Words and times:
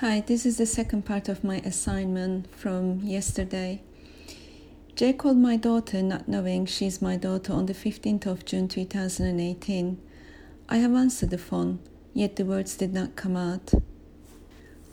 Hi, 0.00 0.20
this 0.20 0.44
is 0.44 0.58
the 0.58 0.66
second 0.66 1.06
part 1.06 1.30
of 1.30 1.42
my 1.42 1.56
assignment 1.64 2.54
from 2.54 3.00
yesterday. 3.00 3.80
Jay 4.94 5.14
called 5.14 5.38
my 5.38 5.56
daughter, 5.56 6.02
not 6.02 6.28
knowing 6.28 6.66
she's 6.66 7.00
my 7.00 7.16
daughter, 7.16 7.54
on 7.54 7.64
the 7.64 7.72
15th 7.72 8.26
of 8.26 8.44
June 8.44 8.68
2018. 8.68 9.98
I 10.68 10.76
have 10.76 10.92
answered 10.92 11.30
the 11.30 11.38
phone, 11.38 11.78
yet 12.12 12.36
the 12.36 12.44
words 12.44 12.76
did 12.76 12.92
not 12.92 13.16
come 13.16 13.38
out. 13.38 13.72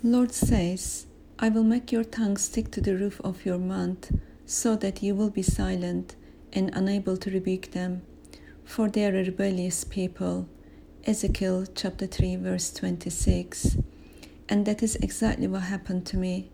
Lord 0.01 0.31
says, 0.31 1.05
I 1.37 1.49
will 1.49 1.65
make 1.65 1.91
your 1.91 2.05
tongue 2.05 2.37
stick 2.37 2.71
to 2.71 2.79
the 2.79 2.95
roof 2.95 3.19
of 3.25 3.45
your 3.45 3.57
mouth, 3.57 4.09
so 4.45 4.77
that 4.77 5.03
you 5.03 5.15
will 5.15 5.29
be 5.29 5.41
silent 5.41 6.15
and 6.53 6.73
unable 6.73 7.17
to 7.17 7.29
rebuke 7.29 7.71
them, 7.71 8.03
for 8.63 8.87
they 8.87 9.05
are 9.05 9.19
a 9.19 9.25
rebellious 9.25 9.83
people. 9.83 10.47
Ezekiel 11.05 11.65
chapter 11.75 12.07
3, 12.07 12.37
verse 12.37 12.71
26. 12.71 13.79
And 14.53 14.67
that 14.67 14.83
is 14.83 14.97
exactly 14.97 15.47
what 15.47 15.63
happened 15.63 16.05
to 16.05 16.15
me. 16.15 16.51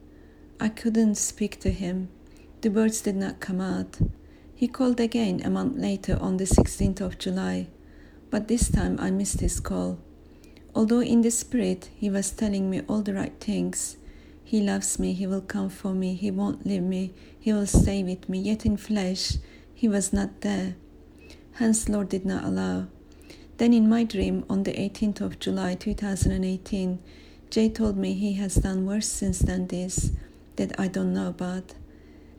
I 0.57 0.70
couldn't 0.70 1.16
speak 1.16 1.59
to 1.59 1.70
him. 1.70 2.07
The 2.62 2.70
words 2.70 3.02
did 3.02 3.17
not 3.17 3.41
come 3.41 3.59
out. 3.59 3.99
He 4.55 4.70
called 4.70 5.02
again 5.02 5.41
a 5.44 5.49
month 5.49 5.77
later 5.77 6.17
on 6.21 6.38
the 6.38 6.45
16th 6.45 7.02
of 7.02 7.17
July, 7.17 7.67
but 8.30 8.48
this 8.48 8.70
time 8.70 8.98
I 9.02 9.12
missed 9.12 9.41
his 9.41 9.59
call. 9.59 9.99
Although 10.73 11.02
in 11.02 11.23
the 11.23 11.30
spirit 11.30 11.90
he 11.93 12.09
was 12.09 12.31
telling 12.31 12.70
me 12.70 12.84
all 12.88 13.02
the 13.02 13.13
right 13.13 13.38
things, 13.41 13.98
he 14.45 14.62
loves 14.62 14.98
me, 14.98 15.12
he 15.12 15.27
will 15.27 15.41
come 15.41 15.70
for 15.70 15.93
me, 15.93 16.13
he 16.13 16.31
won't 16.31 16.66
leave 16.66 16.84
me, 16.84 17.13
he 17.38 17.52
will 17.52 17.68
stay 17.68 18.02
with 18.02 18.29
me, 18.29 18.40
yet 18.40 18.66
in 18.66 18.77
flesh 18.77 19.34
he 19.73 19.90
was 19.90 20.13
not 20.13 20.40
there. 20.40 20.77
Hence, 21.55 21.90
Lord 21.90 22.07
did 22.07 22.26
not 22.26 22.45
allow. 22.45 22.88
Then 23.57 23.73
in 23.73 23.90
my 23.90 24.05
dream 24.05 24.45
on 24.49 24.63
the 24.63 24.71
18th 24.71 25.20
of 25.20 25.38
July 25.38 25.76
2018, 25.76 26.99
Jay 27.49 27.67
told 27.67 27.98
me 27.98 28.13
he 28.13 28.34
has 28.34 28.55
done 28.55 28.85
worse 28.85 29.08
since 29.08 29.39
than 29.39 29.67
this 29.67 30.12
that 30.55 30.80
I 30.80 30.88
don't 30.88 31.13
know 31.13 31.30
about. 31.30 31.73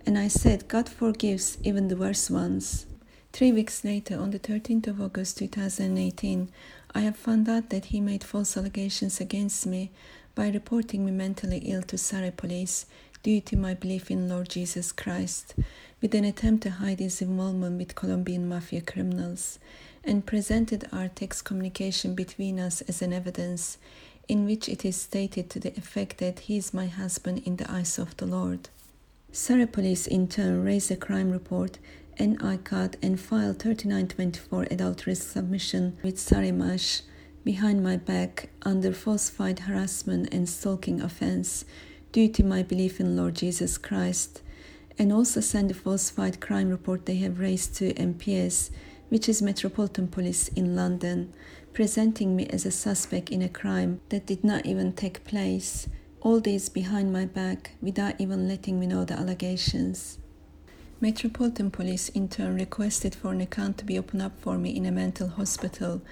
And 0.06 0.16
I 0.16 0.28
said, 0.28 0.68
God 0.68 0.88
forgives 0.88 1.58
even 1.64 1.88
the 1.88 1.96
worst 1.96 2.30
ones. 2.30 2.86
Three 3.32 3.50
weeks 3.50 3.84
later, 3.84 4.18
on 4.18 4.30
the 4.30 4.38
13th 4.38 4.86
of 4.86 5.00
August 5.00 5.38
2018, 5.38 6.50
I 6.94 7.00
have 7.00 7.16
found 7.16 7.48
out 7.48 7.70
that 7.70 7.86
he 7.86 8.00
made 8.00 8.22
false 8.22 8.56
allegations 8.56 9.20
against 9.20 9.66
me 9.66 9.90
by 10.34 10.48
reporting 10.48 11.04
me 11.04 11.12
mentally 11.12 11.58
ill 11.58 11.82
to 11.82 11.98
Surrey 11.98 12.30
police 12.30 12.86
due 13.22 13.40
to 13.40 13.56
my 13.56 13.74
belief 13.74 14.10
in 14.10 14.28
Lord 14.28 14.48
Jesus 14.48 14.92
Christ, 14.92 15.54
with 16.00 16.14
an 16.14 16.24
attempt 16.24 16.62
to 16.62 16.70
hide 16.70 17.00
his 17.00 17.20
involvement 17.20 17.78
with 17.78 17.94
Colombian 17.94 18.48
mafia 18.48 18.80
criminals, 18.80 19.58
and 20.02 20.24
presented 20.24 20.88
our 20.92 21.08
text 21.08 21.44
communication 21.44 22.14
between 22.14 22.58
us 22.58 22.80
as 22.82 23.02
an 23.02 23.12
evidence 23.12 23.76
in 24.30 24.44
which 24.44 24.68
it 24.68 24.84
is 24.84 24.94
stated 24.94 25.50
to 25.50 25.58
the 25.58 25.76
effect 25.76 26.18
that 26.18 26.38
he 26.40 26.56
is 26.56 26.72
my 26.72 26.86
husband 26.86 27.42
in 27.44 27.56
the 27.56 27.68
eyes 27.68 27.98
of 27.98 28.16
the 28.16 28.26
Lord. 28.26 28.68
Surrey 29.32 29.66
police 29.66 30.06
in 30.06 30.28
turn 30.28 30.62
raised 30.62 30.88
a 30.92 30.96
crime 30.96 31.32
report 31.32 31.78
and 32.16 32.40
I 32.40 32.56
cut 32.58 32.94
and 33.02 33.18
filed 33.18 33.58
3924 33.58 34.68
adultery 34.70 35.16
submission 35.16 35.96
with 36.04 36.16
Surrey 36.20 36.52
MASH 36.52 37.02
behind 37.44 37.82
my 37.82 37.96
back 37.96 38.50
under 38.62 38.92
falsified 38.92 39.60
harassment 39.60 40.32
and 40.32 40.48
stalking 40.48 41.00
offense 41.00 41.64
due 42.12 42.28
to 42.28 42.44
my 42.44 42.62
belief 42.62 43.00
in 43.00 43.16
Lord 43.16 43.34
Jesus 43.34 43.78
Christ 43.78 44.42
and 44.96 45.12
also 45.12 45.40
send 45.40 45.72
a 45.72 45.74
falsified 45.74 46.40
crime 46.40 46.68
report 46.68 47.06
they 47.06 47.16
have 47.16 47.40
raised 47.40 47.74
to 47.76 47.94
MPS 47.94 48.70
which 49.10 49.28
is 49.28 49.42
Metropolitan 49.42 50.06
Police 50.06 50.48
in 50.48 50.76
London, 50.76 51.34
presenting 51.72 52.36
me 52.36 52.46
as 52.46 52.66
a 52.66 52.70
suspect 52.70 53.30
in 53.30 53.42
a 53.42 53.48
crime 53.48 54.00
that 54.08 54.26
did 54.26 54.42
not 54.44 54.66
even 54.66 54.92
take 54.92 55.24
place. 55.24 55.88
All 56.20 56.40
this 56.40 56.68
behind 56.68 57.12
my 57.12 57.24
back 57.24 57.72
without 57.80 58.14
even 58.18 58.48
letting 58.48 58.78
me 58.78 58.86
know 58.86 59.04
the 59.04 59.14
allegations. 59.14 60.18
Metropolitan 61.00 61.70
Police 61.70 62.10
in 62.10 62.28
turn 62.28 62.56
requested 62.56 63.14
for 63.14 63.32
an 63.32 63.40
account 63.40 63.78
to 63.78 63.86
be 63.86 63.98
opened 63.98 64.20
up 64.20 64.38
for 64.38 64.58
me 64.58 64.76
in 64.76 64.84
a 64.84 64.92
mental 64.92 65.28
hospital 65.28 66.02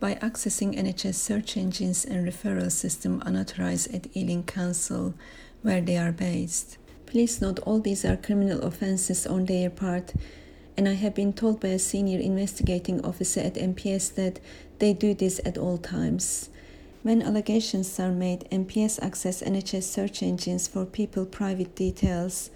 by 0.00 0.14
accessing 0.14 0.74
NHS 0.74 1.16
search 1.16 1.56
engines 1.56 2.04
and 2.04 2.26
referral 2.26 2.72
system 2.72 3.22
unauthorized 3.26 3.92
at 3.94 4.16
Ealing 4.16 4.44
Council, 4.44 5.12
where 5.60 5.82
they 5.82 5.98
are 5.98 6.12
based. 6.12 6.78
Please 7.04 7.42
note 7.42 7.58
all 7.60 7.80
these 7.80 8.04
are 8.04 8.16
criminal 8.16 8.62
offences 8.62 9.26
on 9.26 9.44
their 9.44 9.68
part 9.68 10.14
and 10.78 10.88
I 10.88 10.94
have 10.94 11.12
been 11.12 11.32
told 11.32 11.58
by 11.58 11.70
a 11.70 11.78
senior 11.80 12.20
investigating 12.20 13.04
officer 13.04 13.40
at 13.40 13.54
MPS 13.54 14.14
that 14.14 14.38
they 14.78 14.92
do 14.92 15.12
this 15.12 15.40
at 15.44 15.58
all 15.58 15.76
times. 15.76 16.50
When 17.02 17.20
allegations 17.20 17.98
are 17.98 18.12
made, 18.12 18.48
MPS 18.52 19.02
access 19.02 19.42
NHS 19.42 19.82
search 19.82 20.22
engines 20.22 20.68
for 20.68 20.86
people 20.86 21.26
private 21.26 21.74
details 21.74 22.50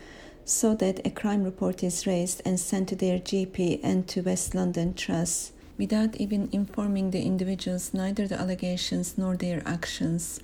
so 0.44 0.72
that 0.76 1.04
a 1.04 1.10
crime 1.10 1.42
report 1.42 1.82
is 1.82 2.06
raised 2.06 2.42
and 2.44 2.60
sent 2.60 2.90
to 2.90 2.96
their 2.96 3.18
GP 3.18 3.80
and 3.82 4.06
to 4.06 4.22
West 4.22 4.54
London 4.54 4.94
Trust 4.94 5.50
without 5.76 6.14
even 6.18 6.48
informing 6.52 7.10
the 7.10 7.22
individuals 7.22 7.92
neither 7.92 8.28
the 8.28 8.40
allegations 8.40 9.18
nor 9.18 9.36
their 9.36 9.66
actions. 9.66 10.38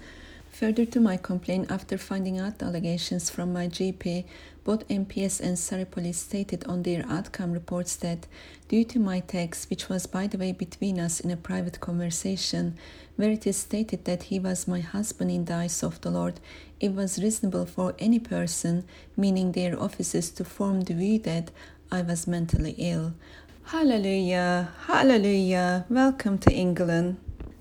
Further 0.58 0.84
to 0.86 0.98
my 0.98 1.16
complaint, 1.16 1.70
after 1.70 1.96
finding 1.96 2.40
out 2.40 2.58
the 2.58 2.64
allegations 2.64 3.30
from 3.30 3.52
my 3.52 3.68
GP, 3.68 4.24
both 4.64 4.88
MPS 4.88 5.38
and 5.38 5.56
Surrey 5.56 5.84
Police 5.84 6.18
stated 6.18 6.64
on 6.66 6.82
their 6.82 7.06
outcome 7.08 7.52
reports 7.52 7.94
that, 7.94 8.26
due 8.66 8.82
to 8.86 8.98
my 8.98 9.20
text, 9.20 9.70
which 9.70 9.88
was 9.88 10.08
by 10.08 10.26
the 10.26 10.36
way 10.36 10.50
between 10.50 10.98
us 10.98 11.20
in 11.20 11.30
a 11.30 11.36
private 11.36 11.78
conversation, 11.78 12.76
where 13.14 13.30
it 13.30 13.46
is 13.46 13.56
stated 13.56 14.04
that 14.04 14.24
he 14.24 14.40
was 14.40 14.66
my 14.66 14.80
husband 14.80 15.30
in 15.30 15.44
the 15.44 15.54
eyes 15.54 15.84
of 15.84 16.00
the 16.00 16.10
Lord, 16.10 16.40
it 16.80 16.92
was 16.92 17.22
reasonable 17.22 17.64
for 17.64 17.94
any 18.00 18.18
person, 18.18 18.82
meaning 19.16 19.52
their 19.52 19.80
officers, 19.80 20.28
to 20.30 20.44
form 20.44 20.80
the 20.80 20.94
view 20.94 21.20
that 21.20 21.52
I 21.92 22.02
was 22.02 22.26
mentally 22.26 22.74
ill. 22.78 23.14
Hallelujah, 23.66 24.72
hallelujah, 24.88 25.86
welcome 25.88 26.36
to 26.38 26.50
England. 26.50 27.18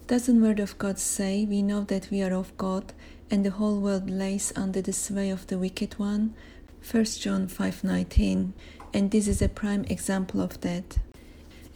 Doesn't 0.07 0.41
Word 0.41 0.62
of 0.62 0.78
God 0.78 1.00
say 1.00 1.44
we 1.44 1.62
know 1.62 1.81
that 1.81 2.09
we 2.09 2.22
are 2.22 2.34
of 2.34 2.56
God 2.56 2.94
and 3.29 3.44
the 3.44 3.51
whole 3.51 3.81
world 3.81 4.09
lays 4.09 4.53
under 4.56 4.81
the 4.81 4.94
sway 4.94 5.29
of 5.29 5.45
the 5.47 5.57
wicked 5.57 6.00
one? 6.00 6.34
1 6.90 7.03
John 7.19 7.50
5:19, 7.50 8.53
and 8.94 9.12
this 9.12 9.28
is 9.28 9.41
a 9.41 9.50
prime 9.50 9.84
example 9.90 10.40
of 10.40 10.62
that. 10.62 11.00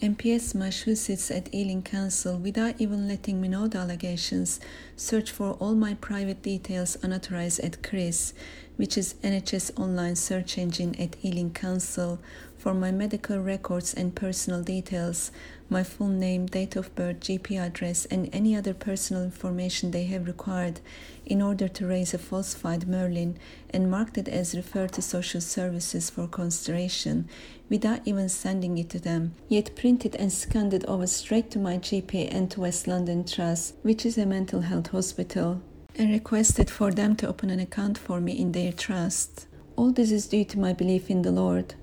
MPS 0.02 0.56
Massachusetts 0.56 1.30
at 1.30 1.54
Ealing 1.54 1.82
Council, 1.84 2.38
without 2.38 2.80
even 2.80 3.06
letting 3.06 3.42
me 3.42 3.50
know 3.50 3.68
the 3.68 3.80
allegations, 3.80 4.62
search 4.96 5.30
for 5.30 5.52
all 5.60 5.76
my 5.76 5.96
private 5.96 6.42
details 6.42 6.98
unauthorized 7.04 7.60
at 7.60 7.84
CRIS, 7.84 8.34
which 8.78 8.98
is 8.98 9.16
NHS 9.22 9.78
online 9.78 10.16
search 10.16 10.58
engine 10.58 10.96
at 10.96 11.18
Ealing 11.22 11.52
Council, 11.52 12.18
for 12.62 12.76
my 12.76 12.92
medical 12.92 13.40
records 13.40 13.92
and 13.92 14.14
personal 14.14 14.62
details, 14.62 15.32
my 15.68 15.82
full 15.82 16.10
name, 16.10 16.46
date 16.46 16.76
of 16.76 16.94
birth, 16.94 17.20
GP 17.20 17.60
address, 17.60 18.06
and 18.06 18.30
any 18.32 18.56
other 18.56 18.76
personal 18.76 19.24
information 19.24 19.90
they 19.90 20.04
have 20.04 20.28
required 20.28 20.80
in 21.26 21.42
order 21.42 21.68
to 21.68 21.88
raise 21.88 22.14
a 22.14 22.20
falsified 22.20 22.88
Merlin 22.88 23.36
and 23.72 23.90
marked 23.90 24.16
it 24.16 24.28
as 24.28 24.54
referred 24.54 24.92
to 24.92 25.02
social 25.02 25.42
services 25.42 26.12
for 26.12 26.28
consideration 26.28 27.28
without 27.68 28.02
even 28.06 28.30
sending 28.30 28.78
it 28.78 28.92
to 28.92 29.00
them, 29.00 29.34
yet 29.48 29.76
printed 29.76 30.16
and 30.18 30.32
scanned 30.32 30.76
it 30.76 30.86
over 30.86 31.08
straight 31.08 31.50
to 31.50 31.58
my 31.58 31.80
GP 31.80 32.32
and 32.32 32.52
to 32.52 32.62
West 32.62 32.86
London 32.86 33.26
Trust, 33.26 33.74
which 33.82 34.06
is 34.06 34.20
a 34.20 34.26
mental 34.28 34.62
health 34.62 34.92
hospital, 34.92 35.64
and 35.96 36.12
requested 36.12 36.70
for 36.70 36.92
them 36.92 37.16
to 37.16 37.28
open 37.28 37.50
an 37.50 37.60
account 37.60 37.98
for 37.98 38.22
me 38.22 38.34
in 38.34 38.52
their 38.52 38.72
trust. 38.72 39.48
All 39.76 39.92
this 39.92 40.12
is 40.12 40.28
due 40.28 40.46
to 40.46 40.60
my 40.60 40.74
belief 40.74 41.10
in 41.10 41.24
the 41.24 41.32
Lord 41.32 41.74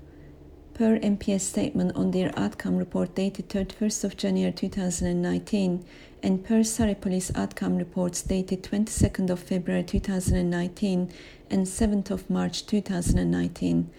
per 0.79 0.97
MPS 0.99 1.41
statement 1.41 1.93
on 1.93 2.11
their 2.11 2.31
outcome 2.39 2.77
report 2.77 3.13
dated 3.13 3.49
31st 3.49 4.05
of 4.05 4.15
January 4.15 4.53
2019 4.53 5.83
and 6.23 6.45
per 6.45 6.63
Surrey 6.63 6.95
Police 6.95 7.29
outcome 7.35 7.75
reports 7.75 8.21
dated 8.21 8.63
22nd 8.63 9.29
of 9.29 9.41
February 9.41 9.83
2019 9.83 11.11
and 11.49 11.67
7th 11.67 12.11
of 12.11 12.29
March 12.29 12.65
2019. 12.65 13.89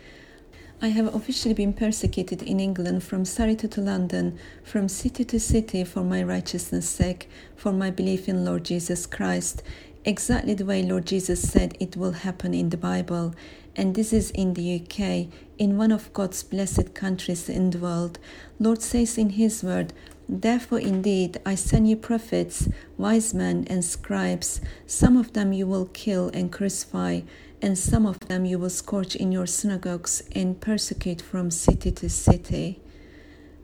I 0.81 0.88
have 0.88 1.15
officially 1.15 1.53
been 1.53 1.75
persecuted 1.75 2.43
in 2.43 2.59
England 2.59 3.05
from 3.05 3.26
Surrey 3.26 3.56
to 3.56 3.81
London, 3.83 4.38
from 4.65 4.88
city 4.88 5.26
to 5.26 5.38
city 5.38 5.85
for 5.85 6.03
my 6.03 6.23
righteousness' 6.23 6.88
sake, 6.88 7.29
for 7.55 7.73
my 7.73 7.91
belief 7.91 8.26
in 8.26 8.47
Lord 8.47 8.65
Jesus 8.65 9.05
Christ, 9.05 9.62
exactly 10.05 10.55
the 10.55 10.64
way 10.64 10.82
Lord 10.82 11.06
Jesus 11.06 11.41
said 11.41 11.76
it 11.81 11.97
will 11.97 12.12
happen 12.12 12.55
in 12.55 12.70
the 12.70 12.76
Bible. 12.76 13.35
And 13.76 13.94
this 13.94 14.12
is 14.12 14.31
in 14.32 14.55
the 14.55 14.81
UK, 14.81 15.32
in 15.58 15.76
one 15.76 15.93
of 15.93 16.12
God's 16.12 16.43
blessed 16.43 16.94
countries 16.94 17.49
in 17.49 17.70
the 17.70 17.79
world. 17.79 18.19
Lord 18.58 18.82
says 18.82 19.17
in 19.17 19.31
His 19.31 19.62
word, 19.62 19.93
Therefore, 20.29 20.79
indeed, 20.79 21.41
I 21.44 21.55
send 21.55 21.88
you 21.88 21.97
prophets, 21.97 22.69
wise 22.97 23.35
men, 23.35 23.67
and 23.69 23.85
scribes. 23.85 24.61
Some 24.87 25.17
of 25.17 25.32
them 25.32 25.52
you 25.52 25.67
will 25.67 25.87
kill 25.87 26.31
and 26.32 26.52
crucify, 26.52 27.23
and 27.61 27.76
some 27.76 28.06
of 28.06 28.20
them 28.20 28.44
you 28.44 28.58
will 28.58 28.70
scourge 28.70 29.17
in 29.17 29.32
your 29.32 29.47
synagogues 29.47 30.23
and 30.32 30.61
persecute 30.61 31.20
from 31.20 31.50
city 31.50 31.91
to 31.93 32.08
city. 32.08 32.81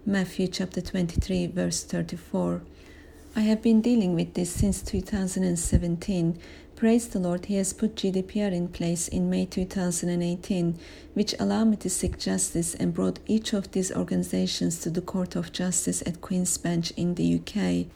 Matthew 0.05 0.49
chapter 0.49 0.81
23, 0.81 1.47
verse 1.49 1.85
34. 1.85 2.63
I 3.39 3.43
have 3.43 3.61
been 3.61 3.83
dealing 3.83 4.15
with 4.15 4.33
this 4.33 4.51
since 4.51 4.81
2017 4.81 6.39
Praise 6.75 7.07
the 7.07 7.19
Lord, 7.19 7.45
He 7.45 7.57
has 7.57 7.75
put 7.75 7.95
GDPR 7.95 8.51
in 8.51 8.69
place 8.69 9.09
in 9.09 9.29
May 9.29 9.45
2018, 9.45 10.79
which 11.13 11.35
allowed 11.39 11.65
me 11.65 11.77
to 11.77 11.91
seek 11.91 12.19
justice 12.19 12.75
and 12.75 12.95
brought 12.95 13.19
each 13.27 13.53
of 13.53 13.73
these 13.73 13.93
organizations 13.93 14.79
to 14.81 14.91
the 14.91 15.03
Court 15.03 15.37
of 15.37 15.53
Justice 15.53 16.03
at 16.07 16.23
Queen's 16.23 16.57
Bench 16.57 16.93
in 16.93 17.15
the 17.17 17.39
UK. 17.39 17.89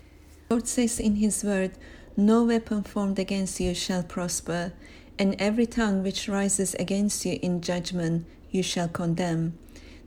Lord 0.51 0.69
says 0.69 1.01
in 1.01 1.17
His 1.17 1.43
word, 1.43 1.71
No 2.19 2.45
weapon 2.45 2.83
formed 2.83 3.19
against 3.19 3.61
you 3.61 3.73
shall 3.73 4.03
prosper, 4.03 4.75
and 5.19 5.35
every 5.39 5.67
tongue 5.67 6.03
which 6.03 6.29
rises 6.29 6.75
against 6.75 7.25
you 7.25 7.39
in 7.41 7.63
judgment 7.63 8.27
you 8.51 8.63
shall 8.63 8.89
condemn. 8.89 9.57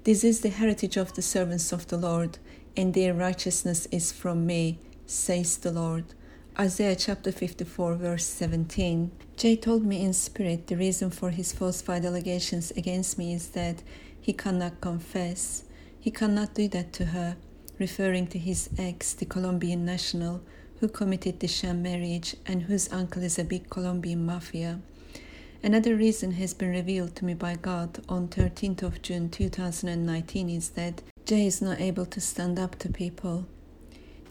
This 0.04 0.24
is 0.24 0.42
the 0.42 0.50
heritage 0.50 0.96
of 0.96 1.14
the 1.14 1.24
servants 1.24 1.72
of 1.72 1.88
the 1.88 1.98
Lord, 1.98 2.38
and 2.78 2.94
their 2.94 3.16
righteousness 3.16 3.88
is 3.92 4.12
from 4.12 4.46
me, 4.46 4.78
says 5.06 5.58
the 5.58 5.72
Lord. 5.72 6.06
Isaiah 6.60 6.96
chapter 6.96 7.32
54, 7.32 7.96
verse 7.96 8.26
17. 8.26 9.12
Jay 9.36 9.56
told 9.56 9.84
me 9.84 10.04
in 10.04 10.14
spirit 10.14 10.68
the 10.68 10.78
reason 10.78 11.10
for 11.10 11.32
his 11.32 11.52
falsified 11.52 12.06
allegations 12.06 12.72
against 12.72 13.18
me 13.18 13.34
is 13.34 13.50
that 13.50 13.82
he 14.22 14.34
cannot 14.34 14.80
confess. 14.80 15.64
He 16.00 16.12
cannot 16.12 16.54
do 16.54 16.68
that 16.70 16.94
to 16.94 17.06
her, 17.06 17.38
referring 17.80 18.28
to 18.28 18.38
his 18.38 18.70
ex, 18.78 19.14
the 19.14 19.26
Colombian 19.26 19.84
national, 19.84 20.42
who 20.80 20.88
committed 20.88 21.40
the 21.40 21.48
sham 21.48 21.82
marriage 21.82 22.36
and 22.46 22.64
whose 22.64 22.92
uncle 22.92 23.24
is 23.24 23.40
a 23.40 23.44
big 23.44 23.70
Colombian 23.70 24.26
mafia. 24.26 24.80
Another 25.64 25.96
reason 25.96 26.34
has 26.34 26.54
been 26.54 26.72
revealed 26.72 27.16
to 27.16 27.26
me 27.26 27.34
by 27.34 27.56
God 27.56 28.04
on 28.10 28.28
13th 28.28 28.84
of 28.84 29.02
June 29.02 29.30
2019 29.30 30.50
is 30.50 30.70
that 30.72 31.02
Jay 31.26 31.48
is 31.48 31.62
not 31.62 31.80
able 31.80 32.06
to 32.06 32.20
stand 32.20 32.60
up 32.60 32.78
to 32.80 32.90
people. 32.90 33.46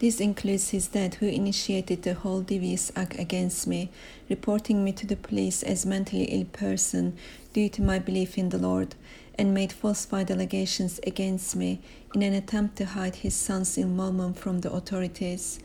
This 0.03 0.19
includes 0.19 0.71
his 0.71 0.89
dad, 0.89 1.15
who 1.15 1.27
initiated 1.27 2.03
the 2.03 2.15
whole 2.15 2.41
devious 2.41 2.91
act 2.97 3.17
against 3.21 3.69
me, 3.69 3.89
reporting 4.29 4.83
me 4.83 4.91
to 4.91 5.07
the 5.07 5.15
police 5.15 5.63
as 5.63 5.87
mentally 5.87 6.25
ill 6.25 6.47
person 6.47 7.17
due 7.53 7.69
to 7.69 7.83
my 7.83 8.01
belief 8.01 8.37
in 8.37 8.49
the 8.49 8.59
Lord, 8.59 8.97
and 9.39 9.55
made 9.55 9.73
falsified 9.73 10.29
allegations 10.29 10.99
against 11.07 11.55
me 11.55 11.81
in 12.17 12.23
an 12.23 12.33
attempt 12.33 12.75
to 12.79 12.85
hide 12.85 13.15
his 13.15 13.37
son's 13.37 13.79
involvement 13.79 14.37
from 14.41 14.63
the 14.63 14.73
authorities. 14.73 15.61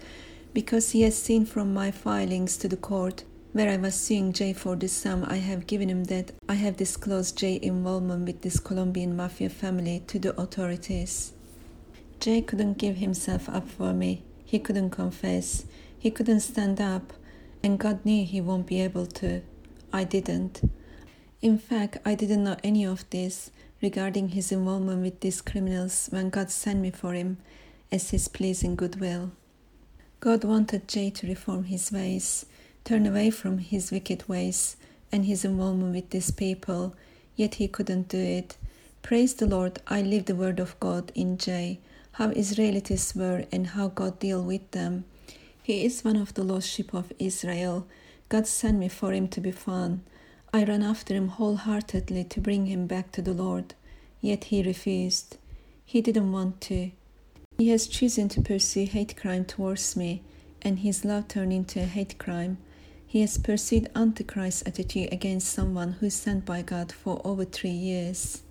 Because 0.54 0.92
he 0.92 1.02
has 1.02 1.18
seen 1.18 1.44
from 1.44 1.74
my 1.74 1.90
filings 1.90 2.58
to 2.58 2.68
the 2.68 2.78
court 2.78 3.24
where 3.54 3.72
I 3.72 3.78
was 3.78 3.96
suing 3.96 4.34
Jay 4.34 4.54
for 4.54 4.76
the 4.76 4.88
sum 4.88 5.26
I 5.28 5.38
have 5.38 5.66
given 5.66 5.90
him 5.90 6.04
that 6.04 6.32
I 6.48 6.54
have 6.54 6.78
disclosed 6.78 7.40
Jay's 7.40 7.62
involvement 7.64 8.28
with 8.28 8.44
this 8.44 8.60
Colombian 8.60 9.16
mafia 9.16 9.50
family 9.50 10.04
to 10.06 10.20
the 10.20 10.40
authorities. 10.40 11.34
Jay 12.20 12.42
couldn't 12.42 12.78
give 12.78 12.98
himself 12.98 13.50
up 13.50 13.68
for 13.68 13.94
me. 13.94 14.22
He 14.48 14.60
couldn't 14.60 14.92
confess. 14.92 15.66
He 16.00 16.10
couldn't 16.10 16.40
stand 16.40 16.80
up. 16.80 17.12
And 17.62 17.78
God 17.78 18.06
knew 18.06 18.26
he 18.26 18.40
won't 18.40 18.66
be 18.66 18.80
able 18.82 19.06
to. 19.20 19.42
I 19.92 20.06
didn't. 20.06 20.62
In 21.42 21.58
fact, 21.58 21.98
I 22.06 22.16
didn't 22.16 22.46
know 22.46 22.56
any 22.64 22.86
of 22.86 23.08
this 23.10 23.52
regarding 23.82 24.30
his 24.30 24.54
involvement 24.54 25.04
with 25.04 25.20
these 25.20 25.42
criminals 25.42 26.08
when 26.12 26.30
God 26.30 26.50
sent 26.50 26.80
me 26.80 26.92
for 26.92 27.12
him 27.12 27.38
as 27.92 28.12
his 28.12 28.30
pleasing 28.30 28.78
goodwill. 28.78 29.32
God 30.22 30.46
wanted 30.46 30.88
Jay 30.88 31.10
to 31.10 31.28
reform 31.28 31.66
his 31.66 31.92
ways, 31.92 32.46
turn 32.86 33.06
away 33.06 33.32
from 33.32 33.58
his 33.58 33.92
wicked 33.92 34.30
ways 34.30 34.78
and 35.12 35.26
his 35.26 35.44
involvement 35.44 35.94
with 35.94 36.10
these 36.12 36.32
people, 36.32 36.96
yet 37.36 37.56
he 37.56 37.68
couldn't 37.68 38.08
do 38.08 38.18
it. 38.18 38.56
Praise 39.02 39.34
the 39.34 39.46
Lord, 39.46 39.82
I 39.88 40.02
live 40.02 40.26
the 40.26 40.36
word 40.36 40.62
of 40.62 40.80
God 40.80 41.12
in 41.16 41.38
Jay 41.38 41.80
how 42.18 42.32
Israelites 42.32 43.14
were 43.14 43.46
and 43.52 43.68
how 43.68 43.90
God 43.90 44.18
dealt 44.18 44.46
with 44.46 44.72
them. 44.72 45.06
He 45.62 45.86
is 45.86 46.04
one 46.04 46.16
of 46.16 46.34
the 46.34 46.44
lost 46.44 46.68
sheep 46.68 46.92
of 46.96 47.14
Israel. 47.20 47.86
God 48.28 48.48
sent 48.48 48.80
me 48.80 48.88
for 48.88 49.12
him 49.12 49.28
to 49.28 49.40
be 49.40 49.52
found. 49.52 50.02
I 50.52 50.64
ran 50.64 50.82
after 50.82 51.14
him 51.14 51.28
wholeheartedly 51.28 52.24
to 52.24 52.42
bring 52.42 52.66
him 52.66 52.88
back 52.88 53.12
to 53.12 53.22
the 53.22 53.34
Lord, 53.34 53.76
yet 54.20 54.46
he 54.46 54.64
refused. 54.64 55.38
He 55.86 56.02
didn't 56.02 56.32
want 56.32 56.60
to. 56.62 56.90
He 57.60 57.70
has 57.70 57.86
chosen 57.86 58.30
to 58.30 58.42
pursue 58.42 58.86
hate 58.86 59.16
crime 59.16 59.46
towards 59.46 59.96
me, 59.96 60.24
and 60.64 60.80
his 60.80 61.06
love 61.06 61.28
turned 61.28 61.54
into 61.54 61.82
a 61.82 61.86
hate 61.86 62.18
crime. 62.18 62.58
He 63.06 63.22
has 63.22 63.38
pursued 63.38 63.92
antichrist 63.96 64.68
attitude 64.68 65.14
against 65.14 65.54
someone 65.54 65.94
who 65.94 66.08
is 66.08 66.16
sent 66.16 66.46
by 66.46 66.64
God 66.64 66.92
for 66.92 67.22
over 67.24 67.46
three 67.46 67.70
years. 67.70 68.42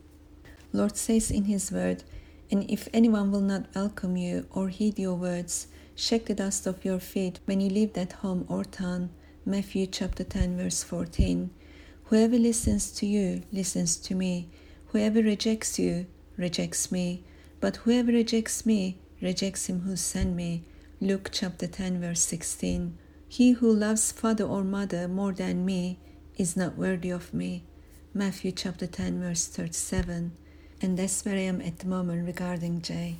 Lord 0.72 0.96
says 0.96 1.32
in 1.32 1.46
his 1.46 1.72
word, 1.72 2.04
and 2.50 2.70
if 2.70 2.88
anyone 2.92 3.30
will 3.30 3.40
not 3.40 3.74
welcome 3.74 4.16
you 4.16 4.46
or 4.50 4.68
heed 4.68 4.98
your 4.98 5.14
words, 5.14 5.66
shake 5.94 6.26
the 6.26 6.34
dust 6.34 6.66
off 6.66 6.84
your 6.84 7.00
feet 7.00 7.40
when 7.44 7.60
you 7.60 7.68
leave 7.70 7.94
that 7.94 8.12
home 8.12 8.44
or 8.48 8.64
town. 8.64 9.10
Matthew 9.44 9.86
chapter 9.86 10.24
10, 10.24 10.56
verse 10.56 10.82
14. 10.82 11.50
Whoever 12.04 12.38
listens 12.38 12.92
to 12.92 13.06
you 13.06 13.42
listens 13.52 13.96
to 13.98 14.14
me. 14.14 14.48
Whoever 14.88 15.22
rejects 15.22 15.78
you 15.78 16.06
rejects 16.36 16.92
me. 16.92 17.24
But 17.60 17.76
whoever 17.76 18.12
rejects 18.12 18.64
me 18.64 18.98
rejects 19.20 19.66
him 19.66 19.80
who 19.80 19.96
sent 19.96 20.34
me. 20.36 20.64
Luke 21.00 21.30
chapter 21.32 21.66
10, 21.66 22.00
verse 22.00 22.20
16. 22.20 22.96
He 23.28 23.52
who 23.52 23.72
loves 23.72 24.12
father 24.12 24.44
or 24.44 24.62
mother 24.62 25.08
more 25.08 25.32
than 25.32 25.64
me 25.64 25.98
is 26.36 26.56
not 26.56 26.76
worthy 26.76 27.10
of 27.10 27.34
me. 27.34 27.64
Matthew 28.14 28.52
chapter 28.52 28.86
10, 28.86 29.20
verse 29.20 29.46
37 29.46 30.32
and 30.82 30.98
that's 30.98 31.24
where 31.24 31.36
I 31.36 31.40
am 31.40 31.56
um, 31.56 31.60
at 31.62 31.78
the 31.78 31.86
moment 31.86 32.26
regarding 32.26 32.82
Jay. 32.82 33.16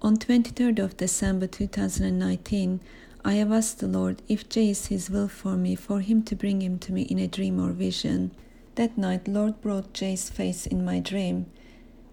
On 0.00 0.16
23rd 0.16 0.78
of 0.78 0.96
December 0.96 1.46
2019, 1.46 2.80
I 3.24 3.34
have 3.34 3.52
asked 3.52 3.78
the 3.78 3.86
Lord 3.86 4.20
if 4.28 4.48
Jay 4.48 4.70
is 4.70 4.86
His 4.86 5.08
will 5.08 5.28
for 5.28 5.56
me, 5.56 5.74
for 5.74 6.00
Him 6.00 6.22
to 6.24 6.36
bring 6.36 6.60
him 6.60 6.78
to 6.80 6.92
me 6.92 7.02
in 7.02 7.18
a 7.18 7.26
dream 7.26 7.58
or 7.58 7.72
vision. 7.72 8.30
That 8.74 8.98
night, 8.98 9.28
Lord 9.28 9.60
brought 9.62 9.94
Jay's 9.94 10.28
face 10.28 10.66
in 10.66 10.84
my 10.84 11.00
dream. 11.00 11.46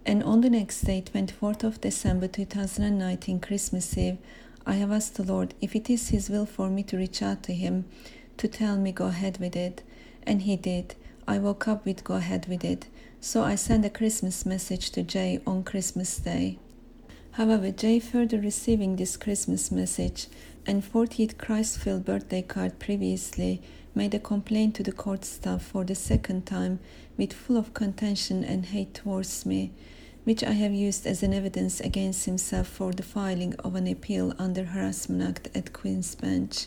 And 0.06 0.24
on 0.24 0.42
the 0.42 0.50
next 0.50 0.82
day, 0.82 1.02
24th 1.02 1.64
of 1.64 1.82
December 1.82 2.28
2019, 2.28 3.40
Christmas 3.40 3.98
Eve, 3.98 4.18
I 4.66 4.76
have 4.76 4.92
asked 4.92 5.16
the 5.16 5.24
Lord 5.24 5.54
if 5.60 5.76
it 5.76 5.90
is 5.90 6.10
His 6.10 6.30
will 6.30 6.46
for 6.46 6.70
me 6.70 6.84
to 6.84 6.98
reach 6.98 7.22
out 7.22 7.44
to 7.44 7.54
Him, 7.54 7.86
to 8.38 8.48
tell 8.48 8.78
me 8.78 8.92
go 8.92 9.08
ahead 9.08 9.38
with 9.40 9.56
it. 9.56 9.84
And 10.24 10.44
He 10.44 10.56
did. 10.56 10.96
I 11.28 11.40
woke 11.40 11.68
up 11.68 11.86
with 11.86 12.04
go 12.04 12.16
ahead 12.16 12.48
with 12.48 12.64
it. 12.64 12.88
So 13.24 13.44
I 13.44 13.54
sent 13.54 13.86
a 13.86 13.90
Christmas 13.92 14.48
message 14.48 14.90
to 14.92 15.04
Jay 15.04 15.40
on 15.46 15.64
Christmas 15.64 16.18
Day. 16.18 16.58
However, 17.34 17.70
Jay, 17.70 18.00
further 18.00 18.40
receiving 18.40 18.96
this 18.96 19.16
Christmas 19.16 19.72
message 19.72 20.26
and 20.66 20.84
40th 20.84 21.36
Christfield 21.36 22.04
birthday 22.04 22.42
card 22.42 22.80
previously, 22.80 23.62
made 23.94 24.16
a 24.16 24.20
complaint 24.20 24.74
to 24.76 24.84
the 24.84 24.92
court 24.92 25.24
staff 25.24 25.62
for 25.62 25.84
the 25.84 25.94
second 25.94 26.48
time 26.48 26.80
with 27.16 27.32
full 27.32 27.58
of 27.58 27.76
contention 27.76 28.44
and 28.44 28.66
hate 28.66 28.96
towards 28.96 29.46
me, 29.46 29.72
which 30.24 30.44
I 30.44 30.54
have 30.54 30.74
used 30.74 31.06
as 31.06 31.22
an 31.22 31.32
evidence 31.32 31.80
against 31.80 32.26
himself 32.26 32.66
for 32.66 32.92
the 32.92 33.04
filing 33.04 33.54
of 33.58 33.76
an 33.76 33.86
appeal 33.86 34.34
under 34.40 34.64
harassment 34.64 35.22
act 35.22 35.56
at 35.56 35.74
Queen's 35.74 36.16
Bench. 36.16 36.66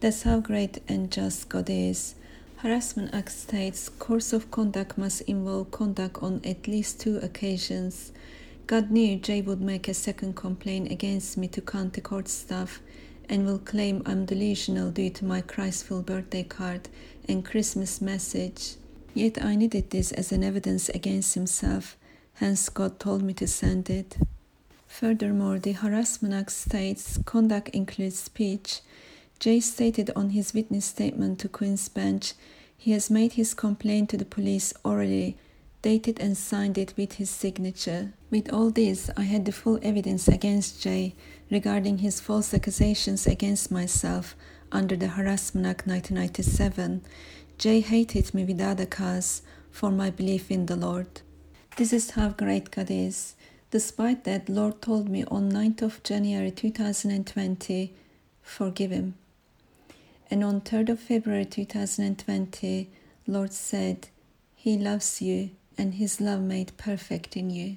That's 0.00 0.24
how 0.24 0.40
great 0.40 0.78
and 0.88 1.08
just 1.12 1.48
God 1.48 1.70
is. 1.70 2.16
Harassment 2.58 3.14
Act 3.14 3.30
states 3.30 3.88
course 3.88 4.32
of 4.32 4.50
conduct 4.50 4.98
must 4.98 5.20
involve 5.22 5.70
conduct 5.70 6.20
on 6.20 6.40
at 6.44 6.66
least 6.66 7.00
two 7.00 7.18
occasions. 7.18 8.10
God 8.66 8.90
knew 8.90 9.14
Jay 9.14 9.40
would 9.42 9.60
make 9.60 9.86
a 9.86 9.94
second 9.94 10.34
complaint 10.34 10.90
against 10.90 11.38
me 11.38 11.46
to 11.48 11.60
county 11.60 12.00
court 12.00 12.26
staff 12.26 12.80
and 13.28 13.46
will 13.46 13.60
claim 13.60 14.02
I'm 14.04 14.26
delusional 14.26 14.90
due 14.90 15.10
to 15.10 15.24
my 15.24 15.40
Christfield 15.40 16.06
birthday 16.06 16.42
card 16.42 16.88
and 17.28 17.44
Christmas 17.44 18.00
message. 18.00 18.74
Yet 19.14 19.40
I 19.40 19.54
needed 19.54 19.90
this 19.90 20.10
as 20.10 20.32
an 20.32 20.42
evidence 20.42 20.88
against 20.88 21.34
himself, 21.34 21.96
hence 22.34 22.68
God 22.68 22.98
told 22.98 23.22
me 23.22 23.34
to 23.34 23.46
send 23.46 23.88
it. 23.88 24.16
Furthermore, 24.88 25.60
the 25.60 25.72
Harassment 25.72 26.34
Act 26.34 26.50
states 26.50 27.20
conduct 27.24 27.68
includes 27.68 28.18
speech 28.18 28.80
Jay 29.40 29.60
stated 29.60 30.10
on 30.16 30.30
his 30.30 30.52
witness 30.52 30.84
statement 30.84 31.38
to 31.38 31.48
Queen's 31.48 31.88
Bench 31.88 32.34
he 32.76 32.92
has 32.92 33.10
made 33.10 33.32
his 33.32 33.54
complaint 33.54 34.10
to 34.10 34.16
the 34.16 34.24
police 34.24 34.72
orally, 34.84 35.36
dated 35.82 36.20
and 36.20 36.36
signed 36.36 36.78
it 36.78 36.94
with 36.96 37.14
his 37.14 37.28
signature. 37.28 38.12
With 38.30 38.52
all 38.52 38.70
this, 38.70 39.10
I 39.16 39.22
had 39.22 39.44
the 39.44 39.52
full 39.52 39.80
evidence 39.82 40.28
against 40.28 40.80
Jay 40.80 41.14
regarding 41.50 41.98
his 41.98 42.20
false 42.20 42.54
accusations 42.54 43.26
against 43.26 43.70
myself 43.70 44.36
under 44.70 44.94
the 44.96 45.08
Harassment 45.08 45.66
Act 45.66 45.86
1997. 45.86 47.02
Jay 47.58 47.80
hated 47.80 48.32
me 48.32 48.44
without 48.44 48.78
a 48.78 48.86
cause 48.86 49.42
for 49.70 49.90
my 49.90 50.10
belief 50.10 50.50
in 50.50 50.66
the 50.66 50.76
Lord. 50.76 51.22
This 51.76 51.92
is 51.92 52.10
how 52.10 52.30
great 52.30 52.70
God 52.70 52.90
is. 52.90 53.34
Despite 53.70 54.24
that, 54.24 54.48
Lord 54.48 54.80
told 54.80 55.08
me 55.08 55.24
on 55.24 55.50
9th 55.50 55.82
of 55.82 56.02
January 56.02 56.50
2020, 56.50 57.92
forgive 58.40 58.90
him. 58.92 59.14
And 60.30 60.44
on 60.44 60.60
3rd 60.60 60.90
of 60.90 61.00
February 61.00 61.44
2020, 61.44 62.90
Lord 63.26 63.52
said, 63.52 64.08
He 64.54 64.76
loves 64.76 65.22
you 65.22 65.50
and 65.76 65.94
His 65.94 66.20
love 66.20 66.40
made 66.40 66.76
perfect 66.76 67.36
in 67.36 67.50
you. 67.50 67.76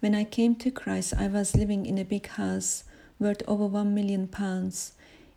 When 0.00 0.14
I 0.14 0.24
came 0.24 0.56
to 0.56 0.70
Christ, 0.70 1.14
I 1.16 1.28
was 1.28 1.56
living 1.56 1.86
in 1.86 1.98
a 1.98 2.04
big 2.04 2.26
house 2.28 2.84
worth 3.18 3.42
over 3.46 3.66
one 3.66 3.94
million 3.94 4.26
pounds 4.28 4.92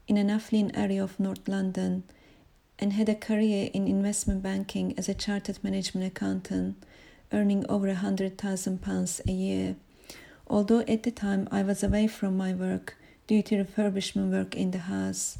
in 0.08 0.18
an 0.18 0.29
affluent 0.29 0.77
area 0.77 1.03
of 1.03 1.20
North 1.20 1.48
London. 1.48 2.03
and 2.79 2.94
had 2.94 3.10
a 3.10 3.15
career 3.15 3.70
in 3.74 3.88
investment 3.88 4.41
banking 4.41 4.98
as 4.98 5.10
a 5.10 5.13
chartered 5.13 5.62
management 5.63 6.08
accountant, 6.08 6.77
earning 7.34 7.65
over 7.68 7.89
a 7.89 7.96
hundred 7.96 8.38
thousand 8.38 8.82
pounds 8.82 9.22
a 9.27 9.32
year. 9.32 9.75
Although 10.48 10.79
at 10.82 11.03
the 11.03 11.12
time 11.12 11.48
I 11.51 11.62
was 11.62 11.84
away 11.84 12.08
from 12.08 12.38
my 12.38 12.53
work 12.53 12.96
due 13.27 13.44
to 13.44 13.63
refurbishment 13.63 14.32
work 14.32 14.56
in 14.56 14.72
the 14.72 14.79
house, 14.79 15.38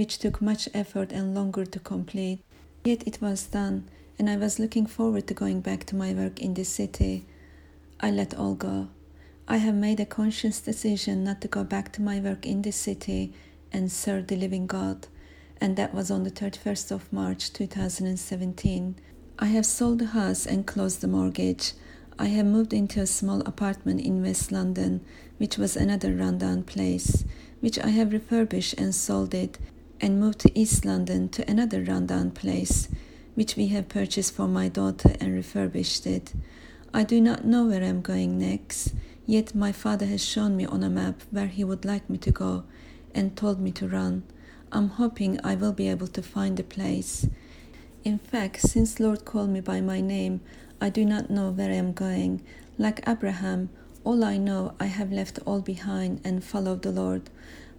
which 0.00 0.18
took 0.18 0.40
much 0.40 0.66
effort 0.72 1.12
and 1.12 1.34
longer 1.34 1.66
to 1.66 1.78
complete, 1.78 2.40
yet 2.84 3.06
it 3.06 3.20
was 3.20 3.44
done, 3.44 3.84
and 4.18 4.30
I 4.30 4.36
was 4.38 4.58
looking 4.58 4.86
forward 4.86 5.26
to 5.26 5.34
going 5.34 5.60
back 5.60 5.84
to 5.84 5.94
my 5.94 6.14
work 6.14 6.40
in 6.40 6.54
the 6.54 6.64
city. 6.64 7.26
I 8.00 8.10
let 8.10 8.32
all 8.32 8.54
go. 8.54 8.88
I 9.46 9.58
have 9.58 9.74
made 9.74 10.00
a 10.00 10.06
conscious 10.06 10.58
decision 10.58 11.22
not 11.22 11.42
to 11.42 11.48
go 11.48 11.64
back 11.64 11.92
to 11.92 12.00
my 12.00 12.18
work 12.18 12.46
in 12.46 12.62
the 12.62 12.72
city 12.72 13.34
and 13.70 13.92
serve 13.92 14.28
the 14.28 14.36
living 14.36 14.66
God 14.66 15.06
and 15.60 15.76
that 15.76 15.94
was 15.94 16.10
on 16.10 16.24
the 16.24 16.30
31st 16.30 16.90
of 16.90 17.12
March 17.12 17.52
2017. 17.52 18.94
I 19.38 19.46
have 19.46 19.66
sold 19.66 19.98
the 19.98 20.06
house 20.06 20.46
and 20.46 20.66
closed 20.66 21.02
the 21.02 21.08
mortgage. 21.08 21.74
I 22.18 22.26
have 22.26 22.46
moved 22.46 22.72
into 22.72 23.00
a 23.00 23.06
small 23.06 23.40
apartment 23.42 24.00
in 24.00 24.22
West 24.22 24.50
London, 24.50 25.02
which 25.38 25.58
was 25.58 25.76
another 25.76 26.14
rundown 26.14 26.62
place, 26.62 27.24
which 27.60 27.78
I 27.78 27.88
have 27.88 28.12
refurbished 28.12 28.74
and 28.78 28.94
sold 28.94 29.34
it, 29.34 29.58
and 30.00 30.18
moved 30.20 30.38
to 30.40 30.58
East 30.58 30.84
London 30.84 31.28
to 31.28 31.48
another 31.50 31.82
rundown 31.82 32.30
place, 32.30 32.88
which 33.34 33.56
we 33.56 33.68
have 33.68 33.88
purchased 33.88 34.34
for 34.34 34.48
my 34.48 34.68
daughter 34.68 35.14
and 35.20 35.34
refurbished 35.34 36.06
it. 36.06 36.32
I 36.92 37.04
do 37.04 37.20
not 37.20 37.44
know 37.44 37.66
where 37.66 37.82
I 37.82 37.86
am 37.86 38.00
going 38.00 38.38
next, 38.38 38.94
yet 39.26 39.54
my 39.54 39.72
father 39.72 40.06
has 40.06 40.24
shown 40.24 40.56
me 40.56 40.66
on 40.66 40.82
a 40.82 40.90
map 40.90 41.22
where 41.30 41.46
he 41.46 41.62
would 41.62 41.84
like 41.84 42.08
me 42.10 42.18
to 42.18 42.30
go 42.30 42.64
and 43.14 43.36
told 43.36 43.60
me 43.60 43.70
to 43.72 43.88
run. 43.88 44.24
I'm 44.72 44.88
hoping 44.88 45.38
I 45.44 45.54
will 45.54 45.72
be 45.72 45.88
able 45.88 46.08
to 46.08 46.22
find 46.22 46.58
a 46.58 46.64
place. 46.64 47.26
In 48.04 48.18
fact, 48.18 48.60
since 48.60 49.00
Lord 49.00 49.24
called 49.24 49.50
me 49.50 49.60
by 49.60 49.80
my 49.80 50.00
name, 50.00 50.40
I 50.80 50.88
do 50.88 51.04
not 51.04 51.28
know 51.28 51.50
where 51.50 51.70
I 51.70 51.74
am 51.74 51.92
going. 51.92 52.42
Like 52.78 53.06
Abraham, 53.06 53.68
all 54.04 54.24
I 54.24 54.38
know 54.38 54.74
I 54.80 54.86
have 54.86 55.12
left 55.12 55.38
all 55.44 55.60
behind 55.60 56.20
and 56.24 56.42
followed 56.42 56.82
the 56.82 56.90
Lord. 56.90 57.28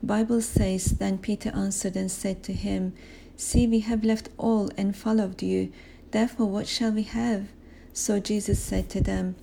Bible 0.03 0.41
says, 0.41 0.85
Then 0.85 1.19
Peter 1.19 1.51
answered 1.53 1.95
and 1.95 2.11
said 2.11 2.41
to 2.43 2.53
him, 2.53 2.93
See, 3.37 3.67
we 3.67 3.79
have 3.81 4.03
left 4.03 4.29
all 4.37 4.69
and 4.77 4.95
followed 4.95 5.41
you. 5.41 5.71
Therefore, 6.11 6.47
what 6.47 6.67
shall 6.67 6.91
we 6.91 7.03
have? 7.03 7.47
So 7.93 8.19
Jesus 8.19 8.59
said 8.59 8.89
to 8.89 9.01
them, 9.01 9.35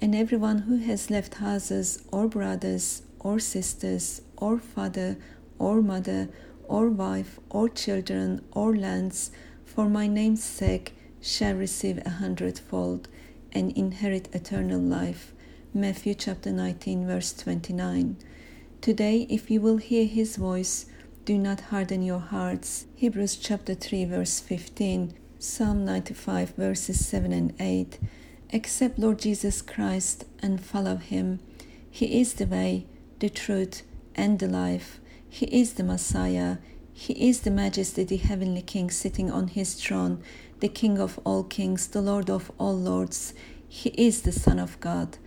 And 0.00 0.14
everyone 0.14 0.60
who 0.60 0.78
has 0.78 1.10
left 1.10 1.34
houses, 1.34 2.02
or 2.10 2.28
brothers, 2.28 3.02
or 3.18 3.38
sisters, 3.38 4.22
or 4.36 4.58
father, 4.58 5.18
or 5.58 5.82
mother, 5.82 6.28
or 6.64 6.88
wife, 6.88 7.38
or 7.50 7.68
children, 7.68 8.42
or 8.52 8.74
lands, 8.74 9.30
for 9.64 9.88
my 9.88 10.06
name's 10.06 10.42
sake, 10.42 10.94
shall 11.20 11.54
receive 11.54 11.98
a 12.04 12.10
hundredfold 12.10 13.08
and 13.52 13.72
inherit 13.76 14.34
eternal 14.34 14.80
life. 14.80 15.34
Matthew 15.74 16.14
chapter 16.14 16.50
19, 16.50 17.06
verse 17.06 17.32
29. 17.34 18.16
Today, 18.80 19.26
if 19.28 19.50
you 19.50 19.60
will 19.60 19.76
hear 19.76 20.06
his 20.06 20.36
voice, 20.36 20.86
do 21.26 21.36
not 21.36 21.60
harden 21.68 22.00
your 22.00 22.18
hearts. 22.18 22.86
Hebrews 22.94 23.36
chapter 23.36 23.74
3, 23.74 24.06
verse 24.06 24.40
15. 24.40 25.12
Psalm 25.38 25.84
95, 25.84 26.54
verses 26.54 27.04
7 27.04 27.30
and 27.30 27.52
8. 27.60 27.98
Accept 28.54 28.98
Lord 28.98 29.18
Jesus 29.18 29.60
Christ 29.60 30.24
and 30.42 30.64
follow 30.64 30.96
him. 30.96 31.40
He 31.90 32.20
is 32.22 32.32
the 32.32 32.46
way, 32.46 32.86
the 33.18 33.28
truth, 33.28 33.82
and 34.14 34.38
the 34.38 34.48
life. 34.48 34.98
He 35.28 35.44
is 35.44 35.74
the 35.74 35.84
Messiah. 35.84 36.56
He 36.94 37.28
is 37.28 37.40
the 37.40 37.50
Majesty, 37.50 38.04
the 38.04 38.16
Heavenly 38.16 38.62
King 38.62 38.90
sitting 38.90 39.30
on 39.30 39.48
his 39.48 39.74
throne, 39.74 40.22
the 40.60 40.68
King 40.68 40.98
of 40.98 41.20
all 41.24 41.44
kings, 41.44 41.86
the 41.86 42.00
Lord 42.00 42.30
of 42.30 42.50
all 42.56 42.78
lords. 42.78 43.34
He 43.68 43.90
is 43.90 44.22
the 44.22 44.32
Son 44.32 44.58
of 44.58 44.80
God. 44.80 45.18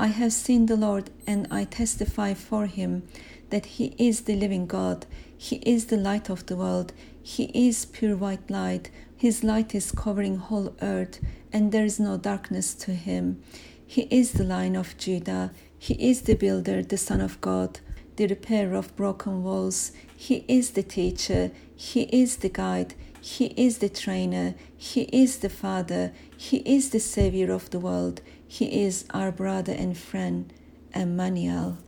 I 0.00 0.06
have 0.06 0.32
seen 0.32 0.64
the 0.64 0.78
Lord, 0.78 1.10
and 1.26 1.46
I 1.50 1.64
testify 1.64 2.32
for 2.32 2.64
him 2.64 3.02
that 3.50 3.66
he 3.76 3.94
is 3.98 4.22
the 4.22 4.34
living 4.34 4.66
God. 4.66 5.04
He 5.36 5.56
is 5.56 5.86
the 5.88 5.98
light 5.98 6.30
of 6.30 6.46
the 6.46 6.56
world. 6.56 6.94
He 7.22 7.50
is 7.52 7.84
pure 7.84 8.16
white 8.16 8.48
light. 8.48 8.90
His 9.14 9.44
light 9.44 9.74
is 9.74 9.92
covering 9.92 10.38
whole 10.38 10.74
earth, 10.80 11.20
and 11.52 11.70
there 11.70 11.84
is 11.84 12.00
no 12.00 12.16
darkness 12.16 12.72
to 12.76 12.94
him. 12.94 13.42
He 13.86 14.08
is 14.10 14.32
the 14.32 14.44
Lion 14.44 14.74
of 14.74 14.96
Judah. 14.96 15.52
He 15.78 15.92
is 15.92 16.22
the 16.22 16.34
builder, 16.34 16.82
the 16.82 16.96
Son 16.96 17.20
of 17.20 17.38
God 17.42 17.80
the 18.20 18.26
repair 18.26 18.74
of 18.74 18.94
broken 18.96 19.42
walls. 19.42 19.92
He 20.14 20.44
is 20.46 20.72
the 20.72 20.82
teacher. 20.82 21.52
He 21.74 22.02
is 22.02 22.36
the 22.36 22.50
guide. 22.50 22.92
He 23.18 23.46
is 23.56 23.78
the 23.78 23.88
trainer. 23.88 24.54
He 24.76 25.04
is 25.04 25.38
the 25.38 25.48
Father. 25.48 26.12
He 26.36 26.58
is 26.58 26.90
the 26.90 27.00
Savior 27.00 27.50
of 27.50 27.70
the 27.70 27.78
world. 27.78 28.20
He 28.52 28.82
is 28.82 29.04
our 29.10 29.30
brother 29.30 29.72
and 29.72 29.96
friend, 29.96 30.52
Emmanuel. 30.92 31.78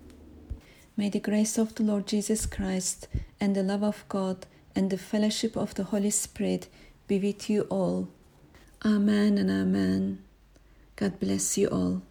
May 0.97 1.09
the 1.09 1.19
grace 1.19 1.59
of 1.59 1.75
the 1.75 1.83
Lord 1.83 2.07
Jesus 2.07 2.47
Christ 2.47 3.09
and 3.41 3.57
the 3.57 3.65
love 3.65 3.83
of 3.83 4.05
God 4.09 4.47
and 4.77 4.89
the 4.89 4.97
fellowship 4.97 5.57
of 5.57 5.75
the 5.75 5.83
Holy 5.83 6.11
Spirit 6.11 6.69
be 7.09 7.19
with 7.19 7.51
you 7.51 7.63
all. 7.63 8.07
Amen 8.85 9.39
and 9.39 9.51
Amen. 9.51 10.23
God 10.95 11.19
bless 11.19 11.59
you 11.59 11.67
all. 11.67 12.03